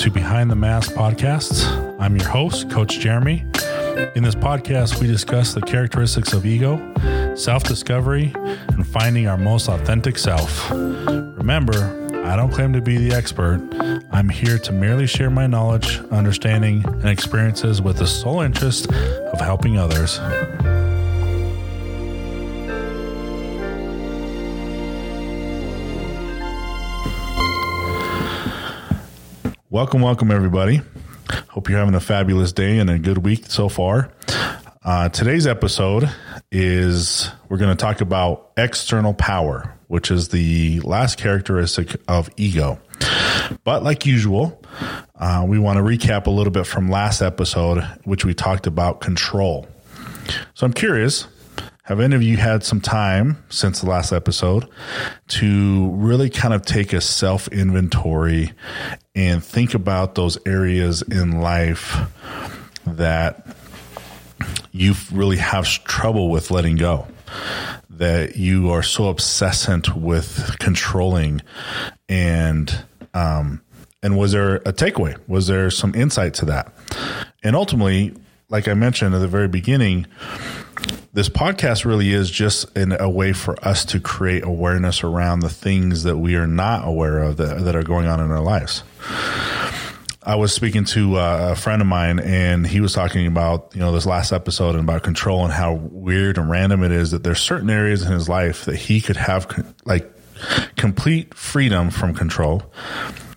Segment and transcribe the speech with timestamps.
[0.00, 1.66] to Behind the Mask podcasts.
[2.00, 3.44] I'm your host, Coach Jeremy.
[4.14, 9.68] In this podcast, we discuss the characteristics of ego, self discovery, and finding our most
[9.68, 10.70] authentic self.
[10.70, 11.74] Remember,
[12.24, 13.60] I don't claim to be the expert.
[14.10, 19.38] I'm here to merely share my knowledge, understanding, and experiences with the sole interest of
[19.38, 20.18] helping others.
[29.80, 30.82] Welcome, welcome, everybody.
[31.48, 34.12] Hope you're having a fabulous day and a good week so far.
[34.84, 36.06] Uh, today's episode
[36.52, 42.78] is we're going to talk about external power, which is the last characteristic of ego.
[43.64, 44.62] But like usual,
[45.14, 49.00] uh, we want to recap a little bit from last episode, which we talked about
[49.00, 49.66] control.
[50.52, 51.26] So I'm curious
[51.84, 54.68] have any of you had some time since the last episode
[55.28, 58.52] to really kind of take a self inventory
[59.14, 61.96] and think about those areas in life
[62.86, 63.46] that
[64.72, 67.06] you really have trouble with letting go?
[67.88, 71.42] That you are so obsessant with controlling
[72.08, 73.62] and, um,
[74.02, 75.16] and was there a takeaway?
[75.28, 76.72] Was there some insight to that?
[77.42, 78.14] And ultimately,
[78.50, 80.06] like I mentioned at the very beginning,
[81.12, 85.48] this podcast really is just in a way for us to create awareness around the
[85.48, 88.82] things that we are not aware of that, that are going on in our lives.
[90.22, 93.80] I was speaking to uh, a friend of mine, and he was talking about you
[93.80, 97.24] know this last episode and about control and how weird and random it is that
[97.24, 99.46] there's certain areas in his life that he could have
[99.86, 100.12] like
[100.76, 102.62] complete freedom from control.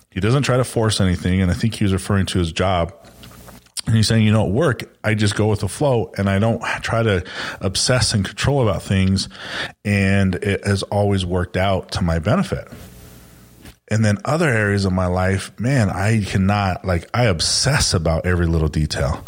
[0.10, 2.94] He doesn't try to force anything, and I think he was referring to his job
[3.86, 6.40] and he's saying, you know, at work, I just go with the flow and I
[6.40, 7.24] don't try to
[7.60, 9.28] obsess and control about things.
[9.84, 12.70] And it has always worked out to my benefit.
[13.92, 18.48] And then other areas of my life, man, I cannot, like, I obsess about every
[18.48, 19.24] little detail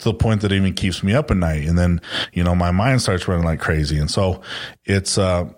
[0.00, 1.66] to the point that it even keeps me up at night.
[1.66, 2.00] And then,
[2.32, 3.96] you know, my mind starts running like crazy.
[3.96, 4.42] And so
[4.84, 5.48] it's, uh,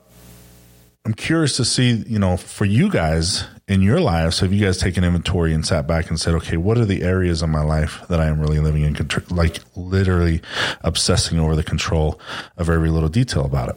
[1.04, 4.78] I'm curious to see, you know, for you guys in your lives, have you guys
[4.78, 8.06] taken inventory and sat back and said, okay, what are the areas of my life
[8.08, 9.24] that I am really living in, control?
[9.36, 10.42] like literally
[10.82, 12.20] obsessing over the control
[12.56, 13.76] of every little detail about it?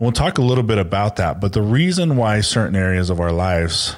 [0.00, 3.30] We'll talk a little bit about that, but the reason why certain areas of our
[3.30, 3.94] lives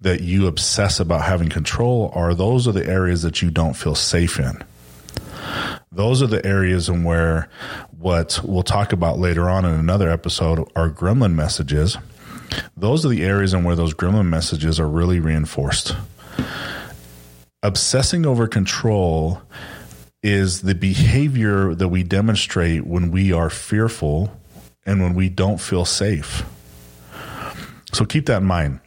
[0.00, 3.94] that you obsess about having control are those are the areas that you don't feel
[3.94, 4.62] safe in.
[5.90, 7.48] Those are the areas in where
[7.98, 11.96] what we'll talk about later on in another episode are gremlin messages.
[12.76, 15.96] Those are the areas in where those gremlin messages are really reinforced.
[17.62, 19.42] Obsessing over control
[20.22, 24.32] is the behavior that we demonstrate when we are fearful
[24.84, 26.44] and when we don't feel safe.
[27.92, 28.80] So keep that in mind.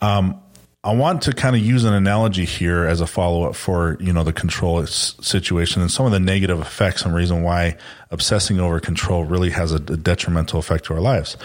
[0.00, 0.40] Um,
[0.84, 4.12] I want to kind of use an analogy here as a follow up for, you
[4.12, 7.76] know, the control situation and some of the negative effects and reason why
[8.12, 11.36] obsessing over control really has a, detrimental effect to our lives.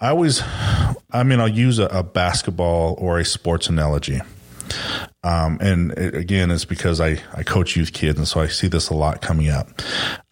[0.00, 0.42] I always,
[1.10, 4.22] I mean, I'll use a, a basketball or a sports analogy.
[5.22, 8.18] Um, and it, again, it's because I, I coach youth kids.
[8.18, 9.68] And so I see this a lot coming up.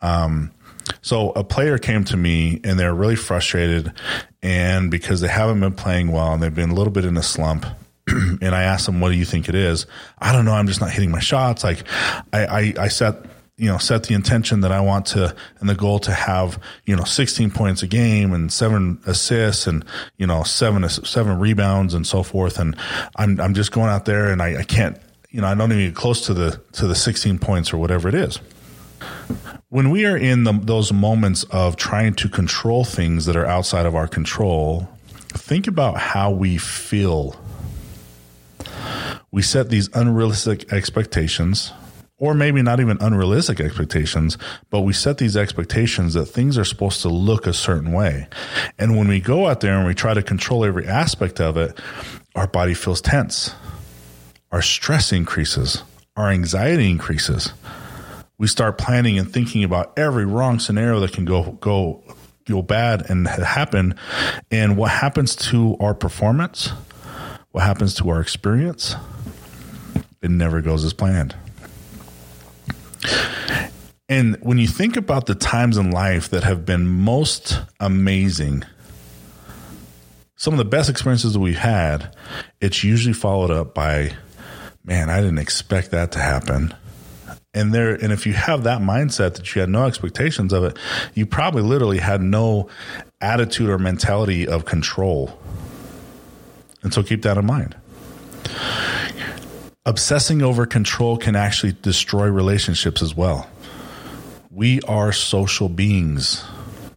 [0.00, 0.52] Um,
[1.00, 3.92] so a player came to me and they're really frustrated
[4.42, 7.22] and because they haven't been playing well and they've been a little bit in a
[7.22, 7.66] slump.
[8.06, 9.86] and I asked them, what do you think it is?
[10.18, 10.52] I don't know.
[10.52, 11.64] I'm just not hitting my shots.
[11.64, 11.84] Like
[12.32, 13.26] I, I, I set,
[13.56, 16.96] you know, set the intention that I want to and the goal to have, you
[16.96, 19.84] know, 16 points a game and seven assists and,
[20.16, 22.58] you know, seven, seven rebounds and so forth.
[22.58, 22.76] And
[23.16, 24.96] I'm, I'm just going out there and I, I can't,
[25.30, 28.08] you know, I don't even get close to the, to the 16 points or whatever
[28.08, 28.40] it is
[29.70, 33.84] when we are in the, those moments of trying to control things that are outside
[33.84, 34.88] of our control,
[35.28, 37.36] think about how we feel.
[39.30, 41.72] We set these unrealistic expectations,
[42.16, 44.38] or maybe not even unrealistic expectations,
[44.70, 48.26] but we set these expectations that things are supposed to look a certain way.
[48.78, 51.78] And when we go out there and we try to control every aspect of it,
[52.34, 53.54] our body feels tense,
[54.50, 55.82] our stress increases,
[56.16, 57.52] our anxiety increases
[58.38, 62.02] we start planning and thinking about every wrong scenario that can go go
[62.46, 63.94] go bad and happen.
[64.50, 66.72] And what happens to our performance?
[67.50, 68.94] What happens to our experience?
[70.22, 71.36] It never goes as planned.
[74.08, 78.64] And when you think about the times in life that have been most amazing
[80.36, 82.14] some of the best experiences that we've had
[82.60, 84.12] it's usually followed up by
[84.84, 86.72] man i didn't expect that to happen
[87.54, 90.78] and there and if you have that mindset that you had no expectations of it
[91.14, 92.68] you probably literally had no
[93.20, 95.38] attitude or mentality of control
[96.82, 97.76] And so keep that in mind.
[99.86, 103.48] Obsessing over control can actually destroy relationships as well.
[104.50, 106.44] We are social beings.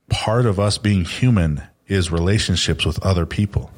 [0.09, 3.71] Part of us being human is relationships with other people.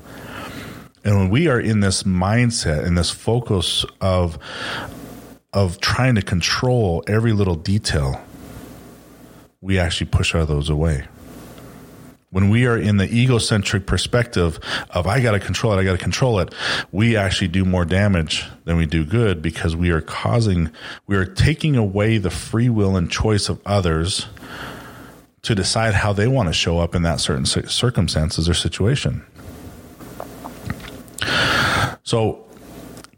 [1.03, 4.37] And when we are in this mindset and this focus of
[5.53, 8.21] of trying to control every little detail,
[9.61, 11.05] we actually push all those away.
[12.31, 14.59] When we are in the egocentric perspective
[14.89, 16.53] of I got to control it, I got to control it,
[16.91, 20.71] we actually do more damage than we do good because we are causing,
[21.05, 24.25] we are taking away the free will and choice of others
[25.43, 29.23] to decide how they want to show up in that certain circumstances or situation.
[32.03, 32.45] So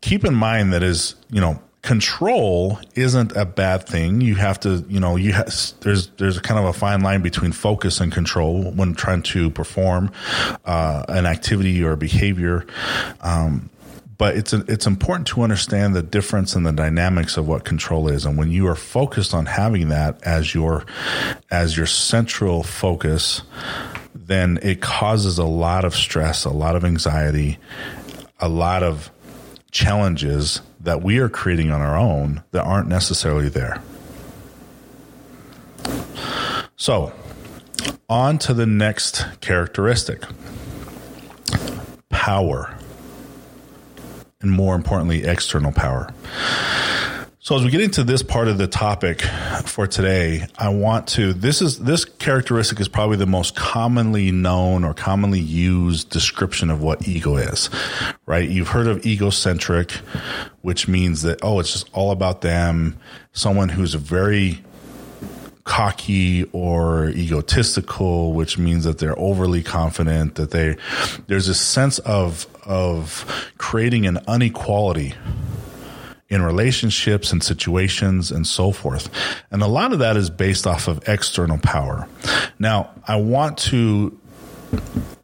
[0.01, 4.19] keep in mind that is, you know, control isn't a bad thing.
[4.19, 5.33] You have to, you know, you
[5.81, 10.11] there's there's kind of a fine line between focus and control when trying to perform
[10.65, 12.65] uh, an activity or behavior.
[13.21, 13.69] Um,
[14.17, 18.25] but it's it's important to understand the difference in the dynamics of what control is,
[18.25, 20.85] and when you are focused on having that as your
[21.51, 23.43] as your central focus,
[24.15, 27.59] then it causes a lot of stress, a lot of anxiety,
[28.39, 29.11] a lot of
[29.69, 33.81] challenges that we are creating on our own that aren't necessarily there.
[36.77, 37.11] So,
[38.07, 40.23] on to the next characteristic
[42.09, 42.77] power.
[44.41, 46.13] And more importantly, external power.
[47.45, 49.21] So as we get into this part of the topic
[49.65, 54.83] for today, I want to this is this characteristic is probably the most commonly known
[54.83, 57.69] or commonly used description of what ego is.
[58.25, 58.50] Right?
[58.50, 59.92] You've heard of egocentric,
[60.63, 62.97] which means that oh, it's just all about them,
[63.33, 64.59] someone who's very
[65.65, 70.77] cocky or egotistical, which means that they're overly confident, that they
[71.27, 73.24] there's a sense of of
[73.59, 75.13] creating an inequality
[76.30, 79.10] in relationships and situations and so forth.
[79.51, 82.07] And a lot of that is based off of external power.
[82.57, 84.18] Now, I want to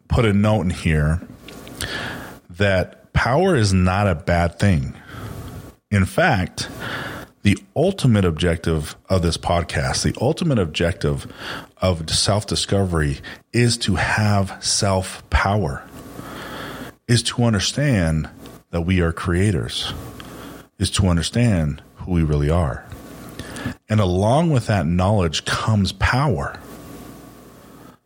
[0.07, 1.21] put a note in here
[2.51, 4.93] that power is not a bad thing.
[5.89, 6.69] In fact,
[7.43, 11.31] the ultimate objective of this podcast, the ultimate objective
[11.77, 13.19] of self discovery
[13.51, 15.83] is to have self power,
[17.07, 18.29] is to understand
[18.69, 19.91] that we are creators
[20.81, 22.83] is to understand who we really are.
[23.87, 26.59] And along with that knowledge comes power.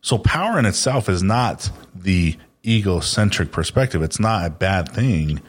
[0.02, 5.40] So, power in itself is not the egocentric perspective, it's not a bad thing.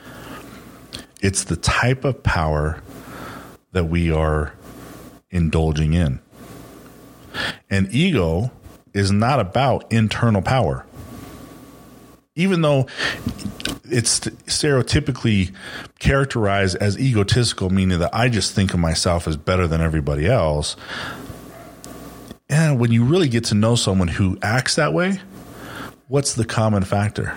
[1.22, 2.82] It's the type of power
[3.74, 4.54] that we are
[5.30, 6.22] indulging in.
[7.70, 8.52] And ego
[8.94, 10.86] is not about internal power.
[12.36, 12.88] Even though
[13.90, 15.54] it's stereotypically
[16.00, 20.76] characterized as egotistical, meaning that I just think of myself as better than everybody else.
[22.50, 25.20] And when you really get to know someone who acts that way,
[26.08, 27.36] what's the common factor?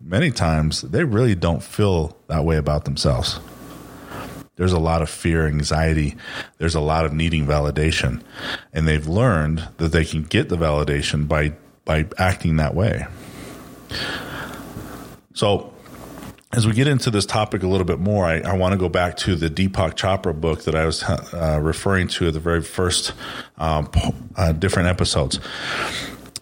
[0.00, 3.38] Many times they really don't feel that way about themselves.
[4.56, 6.16] There's a lot of fear, anxiety.
[6.58, 8.22] There's a lot of needing validation.
[8.72, 11.54] And they've learned that they can get the validation by,
[11.84, 13.06] by acting that way.
[15.34, 15.72] So,
[16.52, 18.90] as we get into this topic a little bit more, I, I want to go
[18.90, 22.60] back to the Deepak Chopra book that I was uh, referring to at the very
[22.60, 23.14] first
[23.56, 23.90] um,
[24.36, 25.40] uh, different episodes.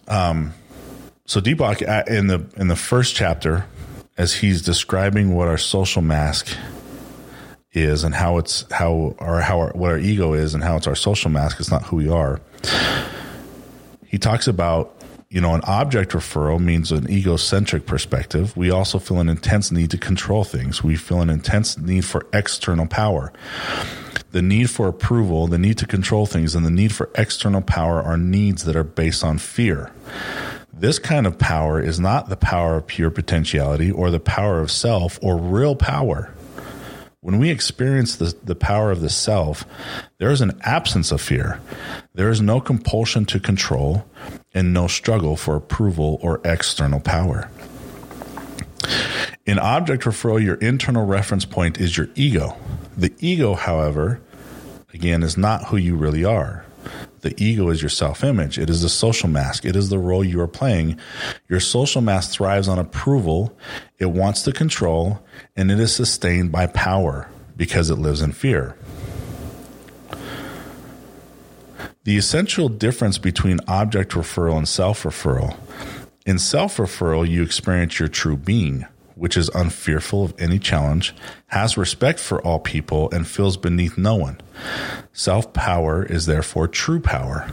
[0.09, 0.53] Um,
[1.25, 3.65] so Deepak uh, in the in the first chapter,
[4.17, 6.57] as he's describing what our social mask
[7.71, 10.87] is and how it's how or how our, what our ego is and how it's
[10.87, 12.41] our social mask, it's not who we are.
[14.05, 15.00] He talks about
[15.31, 18.55] you know, an object referral means an egocentric perspective.
[18.57, 20.83] We also feel an intense need to control things.
[20.83, 23.31] We feel an intense need for external power.
[24.31, 28.01] The need for approval, the need to control things, and the need for external power
[28.01, 29.89] are needs that are based on fear.
[30.73, 34.69] This kind of power is not the power of pure potentiality or the power of
[34.69, 36.33] self or real power.
[37.21, 39.63] When we experience the, the power of the self,
[40.17, 41.61] there is an absence of fear.
[42.15, 44.05] There is no compulsion to control
[44.53, 47.49] and no struggle for approval or external power.
[49.45, 52.55] In object referral, your internal reference point is your ego.
[52.95, 54.21] The ego, however,
[54.93, 56.65] again, is not who you really are.
[57.21, 58.57] The ego is your self image.
[58.57, 59.65] It is the social mask.
[59.65, 60.97] It is the role you are playing.
[61.47, 63.55] Your social mask thrives on approval.
[63.99, 65.23] It wants to control
[65.55, 68.75] and it is sustained by power because it lives in fear.
[72.03, 75.55] The essential difference between object referral and self referral
[76.25, 81.15] in self referral, you experience your true being, which is unfearful of any challenge,
[81.47, 84.39] has respect for all people, and feels beneath no one.
[85.13, 87.49] Self power is therefore true power.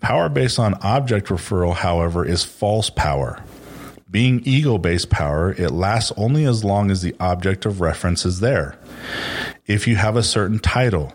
[0.00, 3.42] Power based on object referral, however, is false power.
[4.10, 8.40] Being ego based power, it lasts only as long as the object of reference is
[8.40, 8.76] there.
[9.66, 11.12] If you have a certain title,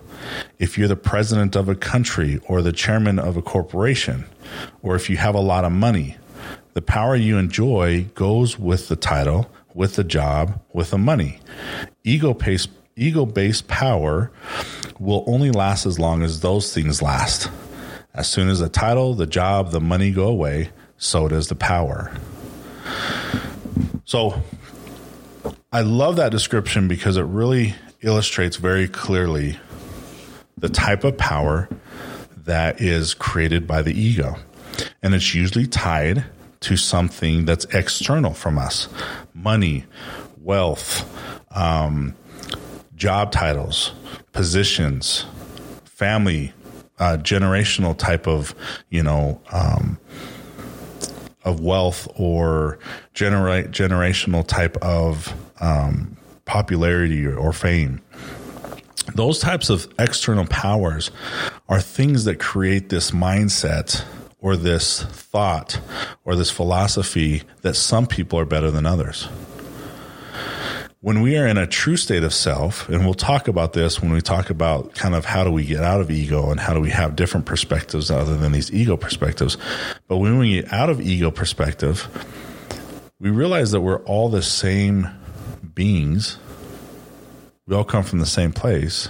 [0.60, 4.26] if you're the president of a country or the chairman of a corporation,
[4.82, 6.18] or if you have a lot of money,
[6.74, 11.40] the power you enjoy goes with the title, with the job, with the money.
[12.04, 14.32] Ego based ego based power
[15.00, 17.50] will only last as long as those things last.
[18.14, 22.12] As soon as the title, the job, the money go away, so does the power.
[24.06, 24.42] So
[25.72, 29.60] I love that description because it really illustrates very clearly
[30.58, 31.70] the type of power
[32.46, 34.36] that is created by the ego.
[35.04, 36.26] And it's usually tied
[36.62, 38.88] to something that's external from us
[39.34, 39.86] money,
[40.42, 41.06] wealth,
[41.56, 42.16] um,
[42.96, 43.94] job titles,
[44.32, 45.26] positions,
[45.84, 46.54] family,
[47.00, 48.56] uh, generational type of,
[48.90, 50.00] you know, um,
[51.44, 52.80] of wealth or
[53.14, 58.02] generate generational type of um, popularity or fame.
[59.16, 61.12] Those types of external powers
[61.70, 64.04] are things that create this mindset
[64.40, 65.80] or this thought
[66.24, 69.28] or this philosophy that some people are better than others.
[71.00, 74.12] When we are in a true state of self, and we'll talk about this when
[74.12, 76.82] we talk about kind of how do we get out of ego and how do
[76.82, 79.58] we have different perspectives other than these ego perspectives.
[80.08, 82.08] But when we get out of ego perspective,
[83.20, 85.08] we realize that we're all the same
[85.74, 86.40] beings.
[87.68, 89.10] We all come from the same place.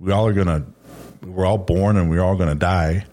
[0.00, 0.64] We all are going to,
[1.24, 3.06] we're all born and we're all going to die.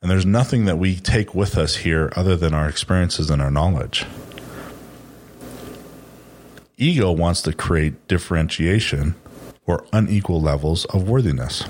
[0.00, 3.50] And there's nothing that we take with us here other than our experiences and our
[3.50, 4.06] knowledge.
[6.78, 9.14] Ego wants to create differentiation
[9.66, 11.64] or unequal levels of worthiness.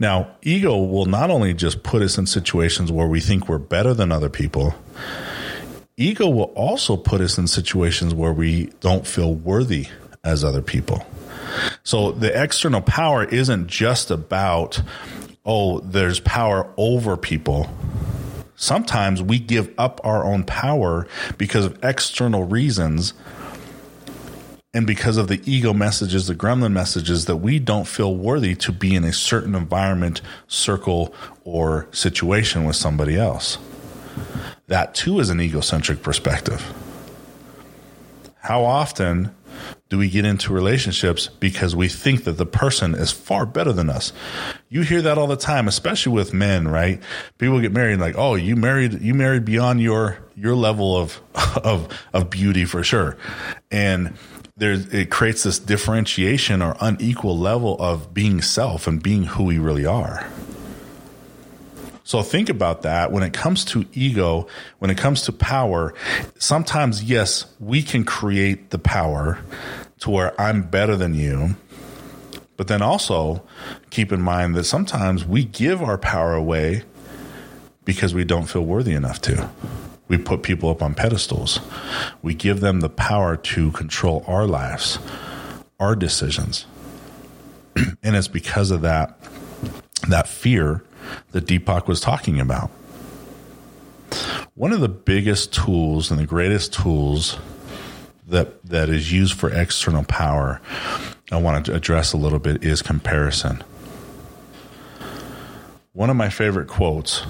[0.00, 3.94] Now, ego will not only just put us in situations where we think we're better
[3.94, 4.74] than other people,
[5.96, 9.86] ego will also put us in situations where we don't feel worthy
[10.22, 11.06] as other people.
[11.82, 14.82] So the external power isn't just about
[15.46, 17.68] oh, there's power over people.
[18.56, 23.12] Sometimes we give up our own power because of external reasons
[24.72, 28.72] and because of the ego messages, the gremlin messages that we don't feel worthy to
[28.72, 33.58] be in a certain environment, circle, or situation with somebody else.
[34.66, 36.72] That too is an egocentric perspective.
[38.38, 39.34] How often
[39.88, 43.88] do we get into relationships because we think that the person is far better than
[43.88, 44.12] us?
[44.68, 47.00] You hear that all the time, especially with men, right?
[47.38, 51.20] People get married like, "Oh, you married you married beyond your your level of
[51.64, 53.16] of of beauty for sure."
[53.70, 54.14] And
[54.56, 59.58] there's it creates this differentiation or unequal level of being self and being who we
[59.58, 60.26] really are.
[62.04, 64.46] So think about that when it comes to ego,
[64.78, 65.94] when it comes to power,
[66.38, 69.38] sometimes, yes, we can create the power
[70.00, 71.56] to where I'm better than you.
[72.58, 73.42] But then also
[73.88, 76.82] keep in mind that sometimes we give our power away
[77.86, 79.50] because we don't feel worthy enough to.
[80.06, 81.58] We put people up on pedestals.
[82.22, 84.98] We give them the power to control our lives,
[85.80, 86.66] our decisions.
[88.02, 89.18] and it's because of that
[90.08, 90.84] that fear
[91.32, 92.70] that Deepak was talking about.
[94.54, 97.38] One of the biggest tools and the greatest tools
[98.28, 100.60] that that is used for external power
[101.30, 103.64] I want to address a little bit is comparison.
[105.92, 107.24] One of my favorite quotes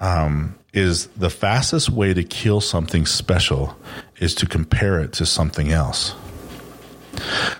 [0.00, 3.76] um, is the fastest way to kill something special
[4.18, 6.14] is to compare it to something else.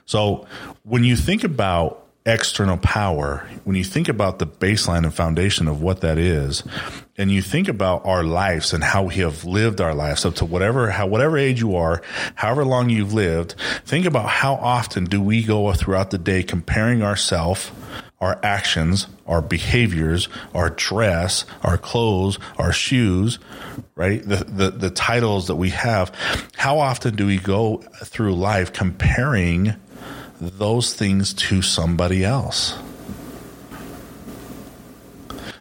[0.07, 0.47] So
[0.83, 5.81] when you think about external power, when you think about the baseline and foundation of
[5.81, 6.63] what that is,
[7.17, 10.45] and you think about our lives and how we have lived our lives up to
[10.45, 12.03] whatever, how, whatever age you are,
[12.35, 13.55] however long you've lived,
[13.85, 17.73] think about how often do we go throughout the day comparing ourselves,
[18.21, 23.39] our actions, our behaviors, our dress, our clothes, our shoes,
[23.95, 24.23] right?
[24.23, 26.13] The, the, the titles that we have.
[26.57, 29.75] How often do we go through life comparing
[30.41, 32.79] those things to somebody else.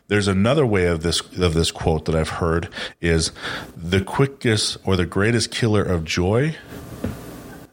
[0.07, 2.69] There's another way of this of this quote that I've heard
[3.01, 3.31] is
[3.75, 6.55] the quickest or the greatest killer of joy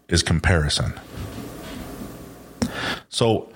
[0.09, 0.95] is comparison.
[3.09, 3.53] So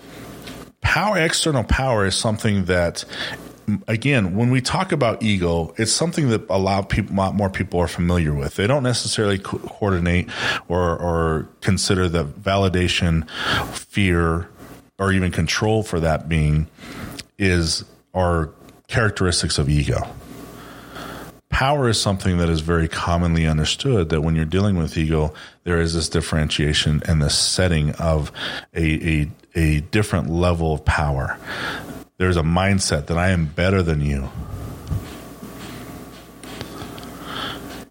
[0.81, 3.05] power external power is something that
[3.87, 7.51] again, when we talk about ego, it's something that a lot people, a lot more
[7.51, 8.57] people are familiar with.
[8.57, 10.29] They don't necessarily co- coordinate
[10.69, 13.29] or, or consider the validation,
[13.71, 14.49] fear,
[14.99, 16.67] or even control for that being
[17.39, 17.85] is
[18.15, 18.51] are
[18.89, 20.01] characteristics of ego.
[21.51, 25.33] Power is something that is very commonly understood that when you're dealing with ego,
[25.65, 28.31] there is this differentiation and the setting of
[28.75, 31.39] a, a, a different level of power.
[32.19, 34.29] There's a mindset that I am better than you.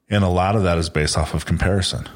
[0.09, 2.07] And a lot of that is based off of comparison.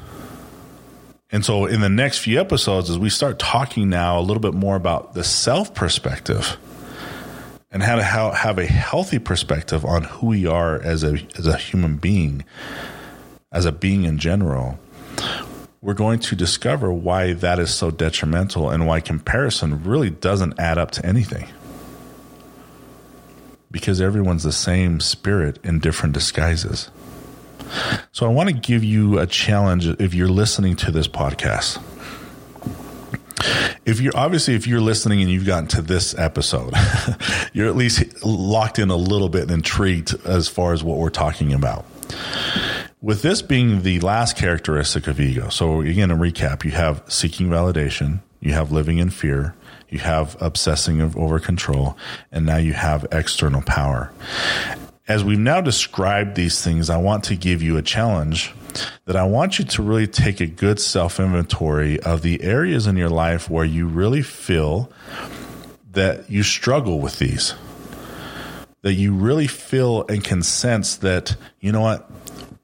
[1.30, 4.52] And so, in the next few episodes, as we start talking now a little bit
[4.52, 6.58] more about the self perspective
[7.70, 11.56] and how to have a healthy perspective on who we are as a as a
[11.56, 12.44] human being,
[13.50, 14.78] as a being in general,
[15.80, 20.76] we're going to discover why that is so detrimental and why comparison really doesn't add
[20.76, 21.48] up to anything.
[23.72, 26.90] Because everyone's the same spirit in different disguises.
[28.12, 31.82] So I want to give you a challenge if you're listening to this podcast.
[33.84, 36.72] If you're obviously if you're listening and you've gotten to this episode,
[37.52, 41.10] you're at least locked in a little bit and intrigued as far as what we're
[41.10, 41.84] talking about.
[43.00, 47.48] With this being the last characteristic of ego, so again, a recap, you have seeking
[47.48, 49.56] validation, you have living in fear,
[49.92, 51.96] you have obsessing over control,
[52.30, 54.12] and now you have external power
[55.08, 58.54] as we've now described these things, I want to give you a challenge
[59.04, 62.96] that I want you to really take a good self inventory of the areas in
[62.96, 64.90] your life where you really feel
[65.90, 67.54] that you struggle with these.
[68.82, 72.10] That you really feel and can sense that, you know what,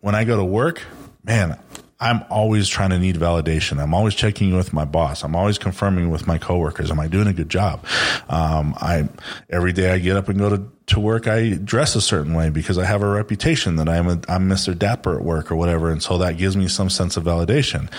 [0.00, 0.82] when I go to work,
[1.23, 1.58] man,
[2.00, 3.82] I'm always trying to need validation.
[3.82, 5.24] I'm always checking with my boss.
[5.24, 6.92] I'm always confirming with my coworkers.
[6.92, 7.84] Am I doing a good job?
[8.28, 9.08] Um, I
[9.50, 11.26] every day I get up and go to, to work.
[11.26, 14.78] I dress a certain way because I have a reputation that I'm a, I'm Mr.
[14.78, 17.90] Dapper at work or whatever, and so that gives me some sense of validation.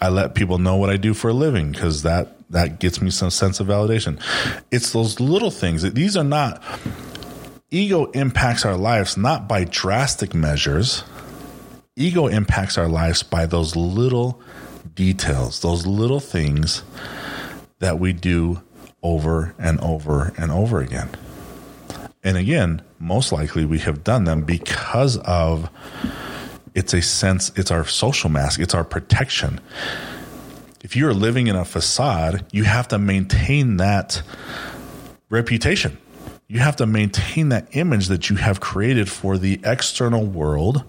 [0.00, 3.10] I let people know what I do for a living because that that gets me
[3.10, 4.20] some sense of validation.
[4.72, 5.82] It's those little things.
[5.82, 6.62] These are not
[7.70, 11.02] ego impacts our lives not by drastic measures
[11.96, 14.40] ego impacts our lives by those little
[14.94, 16.82] details, those little things
[17.78, 18.62] that we do
[19.02, 21.08] over and over and over again.
[22.22, 25.70] And again, most likely we have done them because of
[26.74, 29.60] it's a sense, it's our social mask, it's our protection.
[30.82, 34.22] If you're living in a facade, you have to maintain that
[35.30, 35.96] reputation.
[36.48, 40.84] You have to maintain that image that you have created for the external world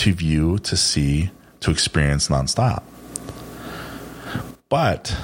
[0.00, 2.82] to view, to see, to experience nonstop.
[4.70, 5.14] But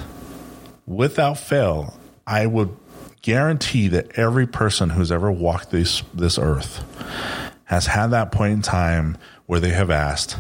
[0.87, 2.77] without fail, I would
[3.23, 6.85] guarantee that every person who's ever walked this this earth
[7.65, 10.37] has had that point in time where they have asked,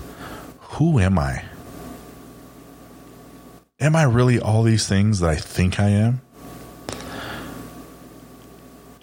[0.76, 1.42] "Who am I?
[3.80, 6.20] Am I really all these things that I think I am?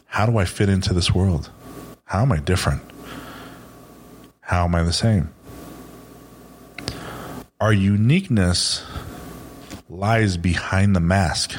[0.06, 1.50] How do I fit into this world?
[2.06, 2.84] How am I different?"
[4.43, 5.29] How am I the same?
[7.62, 8.86] Our uniqueness
[9.89, 11.56] lies behind the mask.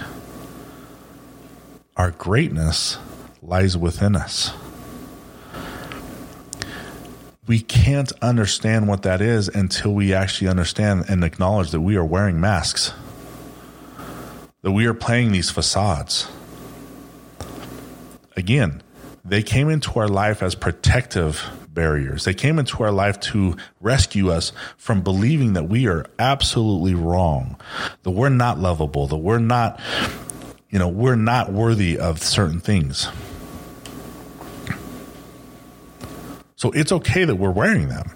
[1.96, 2.98] Our greatness
[3.40, 4.52] lies within us.
[7.46, 12.04] We can't understand what that is until we actually understand and acknowledge that we are
[12.04, 12.92] wearing masks,
[14.60, 16.28] that we are playing these facades.
[18.36, 18.82] Again,
[19.24, 22.24] they came into our life as protective barriers.
[22.24, 27.56] They came into our life to rescue us from believing that we are absolutely wrong,
[28.02, 29.80] that we're not lovable, that we're not,
[30.70, 33.08] you know, we're not worthy of certain things.
[36.56, 38.10] So it's okay that we're wearing them.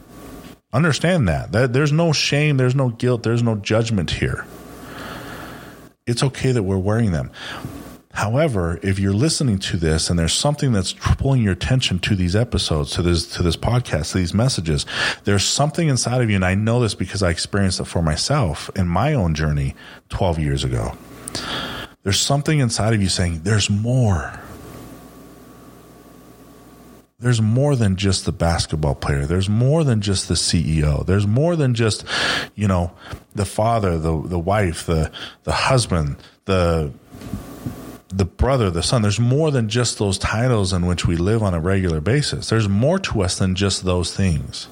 [0.72, 1.52] Understand that.
[1.52, 1.72] that.
[1.72, 4.46] There's no shame, there's no guilt, there's no judgment here.
[6.06, 7.30] It's okay that we're wearing them.
[8.12, 12.34] However, if you're listening to this and there's something that's pulling your attention to these
[12.34, 14.86] episodes, to this, to this podcast, to these messages,
[15.24, 16.36] there's something inside of you.
[16.36, 19.74] And I know this because I experienced it for myself in my own journey
[20.08, 20.96] 12 years ago.
[22.02, 24.40] There's something inside of you saying, there's more.
[27.20, 29.26] There's more than just the basketball player.
[29.26, 31.04] There's more than just the CEO.
[31.04, 32.04] There's more than just,
[32.54, 32.92] you know,
[33.34, 35.10] the father, the, the wife, the,
[35.42, 36.92] the husband, the,
[38.08, 39.02] the brother, the son.
[39.02, 42.48] There's more than just those titles in which we live on a regular basis.
[42.48, 44.68] There's more to us than just those things.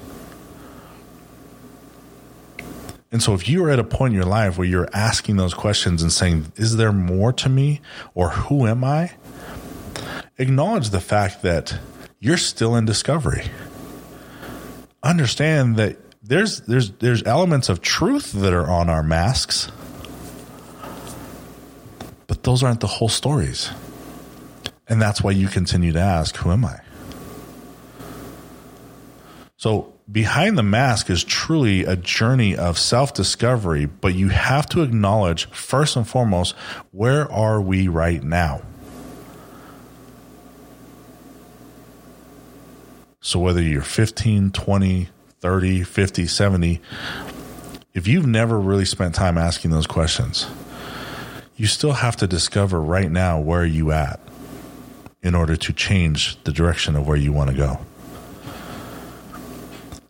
[3.11, 5.53] And so, if you are at a point in your life where you're asking those
[5.53, 7.81] questions and saying, Is there more to me?
[8.15, 9.11] Or who am I?
[10.37, 11.77] acknowledge the fact that
[12.19, 13.45] you're still in discovery.
[15.03, 19.71] Understand that there's there's there's elements of truth that are on our masks.
[22.47, 23.71] Those aren't the whole stories.
[24.87, 26.79] And that's why you continue to ask, who am I?
[29.57, 34.81] So behind the mask is truly a journey of self discovery, but you have to
[34.81, 36.55] acknowledge first and foremost,
[36.91, 38.61] where are we right now?
[43.19, 45.09] So whether you're 15, 20,
[45.41, 46.81] 30, 50, 70,
[47.93, 50.47] if you've never really spent time asking those questions,
[51.57, 54.19] you still have to discover right now where you at
[55.21, 57.79] in order to change the direction of where you want to go.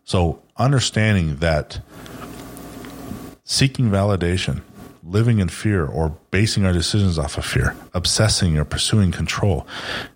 [0.04, 1.80] So understanding that
[3.44, 4.60] seeking validation,
[5.02, 9.66] living in fear or basing our decisions off of fear, obsessing or pursuing control,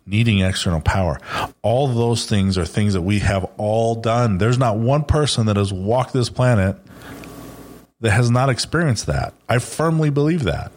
[0.04, 1.18] needing external power.
[1.62, 4.36] All those things are things that we have all done.
[4.36, 6.76] There's not one person that has walked this planet
[8.02, 9.32] that has not experienced that.
[9.48, 10.72] I firmly believe that.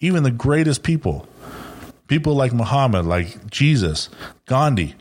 [0.00, 1.28] Even the greatest people,
[2.06, 4.08] people like Muhammad, like Jesus,
[4.46, 4.94] Gandhi,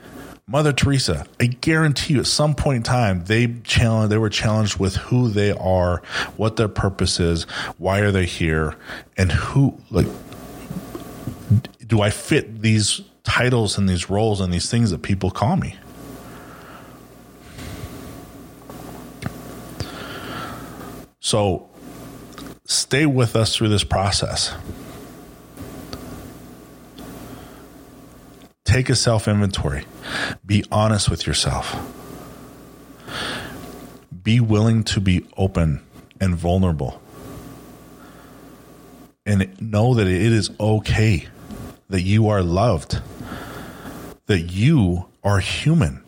[0.48, 4.80] Mother Teresa, I guarantee you at some point in time they challenge they were challenged
[4.80, 6.02] with who they are,
[6.36, 7.44] what their purpose is,
[7.78, 8.76] why are they here,
[9.16, 10.08] and who like
[11.86, 15.76] do I fit these titles and these roles and these things that people call me?
[21.20, 21.66] So
[22.67, 24.53] stay with us through this process.
[28.63, 29.86] Take a self inventory.
[30.45, 31.75] Be honest with yourself.
[34.23, 35.82] Be willing to be open
[36.19, 37.01] and vulnerable.
[39.25, 41.27] And know that it is okay,
[41.89, 43.01] that you are loved,
[44.27, 46.03] that you are human.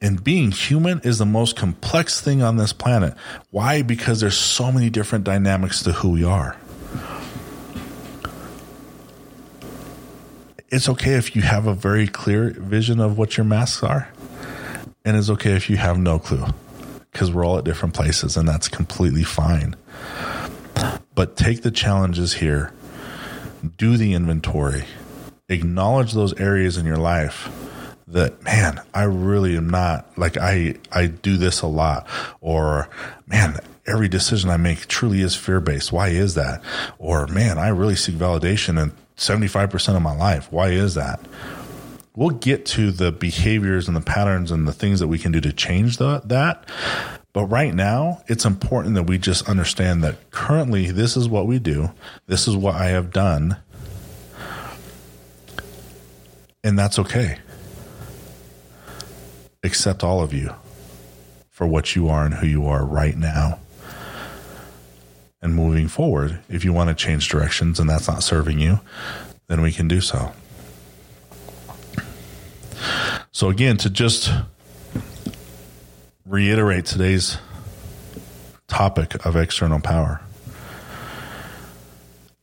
[0.00, 3.14] And being human is the most complex thing on this planet.
[3.50, 3.82] Why?
[3.82, 6.56] Because there's so many different dynamics to who we are.
[10.72, 14.08] it's okay if you have a very clear vision of what your masks are.
[15.04, 16.46] And it's okay if you have no clue
[17.12, 19.76] because we're all at different places and that's completely fine.
[21.14, 22.72] But take the challenges here,
[23.76, 24.84] do the inventory,
[25.50, 27.50] acknowledge those areas in your life
[28.12, 32.06] that man i really am not like i i do this a lot
[32.40, 32.88] or
[33.26, 36.62] man every decision i make truly is fear based why is that
[36.98, 40.50] or man i really seek validation in 75% of my life.
[40.50, 41.20] Why is that?
[42.14, 45.40] We'll get to the behaviors and the patterns and the things that we can do
[45.40, 46.68] to change the, that.
[47.32, 51.58] But right now, it's important that we just understand that currently this is what we
[51.58, 51.92] do.
[52.26, 53.56] This is what I have done.
[56.62, 57.38] And that's okay.
[59.62, 60.54] Accept all of you
[61.50, 63.60] for what you are and who you are right now
[65.40, 68.80] and moving forward, if you want to change directions and that's not serving you,
[69.48, 70.32] then we can do so.
[73.32, 74.30] So, again, to just
[76.26, 77.38] reiterate today's
[78.68, 80.20] topic of external power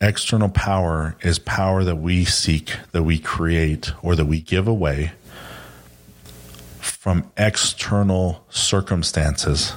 [0.01, 5.11] external power is power that we seek, that we create, or that we give away
[6.99, 9.73] from external circumstances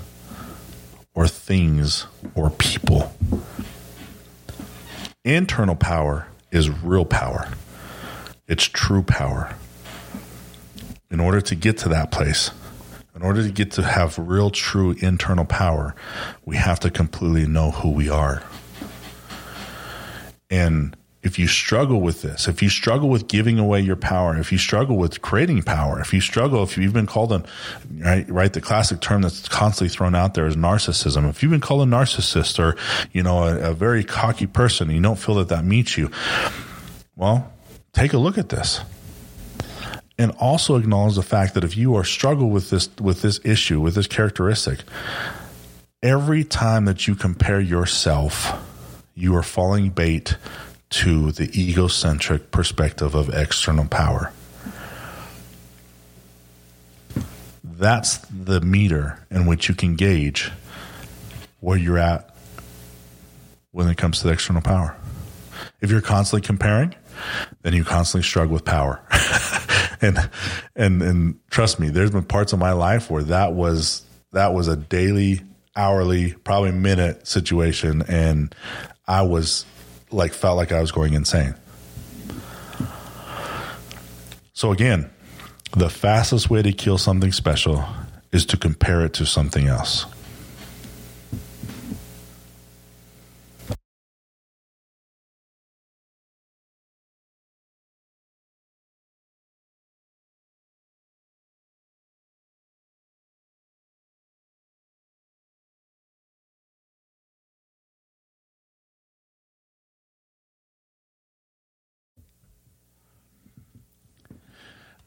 [1.14, 2.04] or things
[2.34, 3.14] or people.
[5.22, 7.48] Internal power is real power,
[8.48, 9.54] it's true power.
[11.12, 12.50] In order to get to that place,
[13.14, 15.94] in order to get to have real, true internal power,
[16.44, 18.42] we have to completely know who we are.
[20.50, 24.50] And if you struggle with this, if you struggle with giving away your power, if
[24.50, 27.46] you struggle with creating power, if you struggle, if you've been called on,
[27.98, 31.28] right, right, the classic term that's constantly thrown out there is narcissism.
[31.30, 32.76] If you've been called a narcissist or,
[33.12, 36.10] you know, a, a very cocky person, you don't feel that that meets you,
[37.14, 37.52] well,
[37.92, 38.80] take a look at this.
[40.18, 43.80] And also acknowledge the fact that if you are struggle with this, with this issue,
[43.80, 44.80] with this characteristic,
[46.02, 48.52] every time that you compare yourself,
[49.14, 50.36] you are falling bait
[50.92, 54.30] to the egocentric perspective of external power.
[57.64, 60.52] That's the meter in which you can gauge
[61.60, 62.34] where you're at
[63.70, 64.94] when it comes to the external power.
[65.80, 66.94] If you're constantly comparing,
[67.62, 69.00] then you constantly struggle with power.
[70.02, 70.30] and
[70.76, 74.68] and and trust me, there's been parts of my life where that was that was
[74.68, 75.40] a daily,
[75.74, 78.54] hourly, probably minute situation and
[79.06, 79.64] I was
[80.12, 81.54] like felt like I was going insane.
[84.54, 85.10] So, again,
[85.76, 87.84] the fastest way to kill something special
[88.30, 90.06] is to compare it to something else.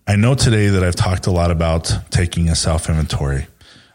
[0.08, 3.48] I know today that I've talked a lot about taking a self inventory.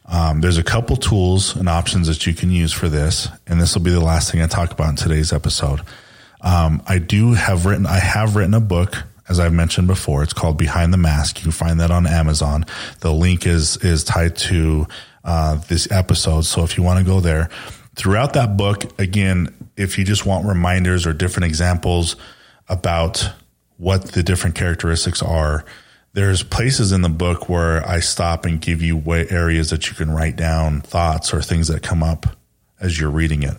[0.07, 3.77] Um, there's a couple tools and options that you can use for this, and this
[3.77, 5.83] will be the last thing I talk about in today's episode.
[6.41, 8.97] Um, I do have written, I have written a book,
[9.29, 10.25] as I've mentioned before.
[10.25, 11.39] It's called Behind the Mask.
[11.39, 12.67] You can find that on Amazon.
[13.01, 14.89] The link is is tied to
[15.23, 17.51] uh, this episode, so if you want to go there,
[17.95, 22.17] throughout that book, again, if you just want reminders or different examples
[22.69, 23.31] about
[23.77, 25.65] what the different characteristics are
[26.13, 30.11] there's places in the book where I stop and give you areas that you can
[30.11, 32.27] write down thoughts or things that come up
[32.81, 33.57] as you're reading it.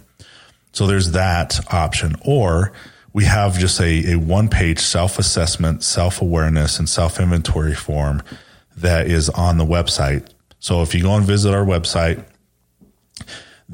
[0.74, 2.16] So there's that option.
[2.26, 2.74] Or
[3.14, 8.22] we have just a, a one page self assessment, self awareness, and self inventory form
[8.78, 10.28] that is on the website.
[10.60, 12.24] So if you go and visit our website,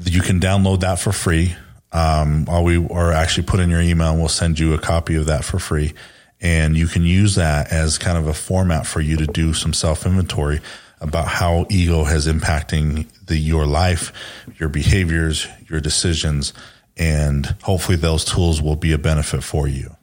[0.04, 1.54] you can download that for free.
[1.90, 5.14] Um, or we or actually put in your email and we'll send you a copy
[5.14, 5.94] of that for free.
[6.40, 9.72] And you can use that as kind of a format for you to do some
[9.72, 10.60] self inventory
[11.00, 14.12] about how ego has impacting the, your life,
[14.58, 16.52] your behaviors, your decisions,
[16.96, 19.94] and hopefully those tools will be a benefit for you.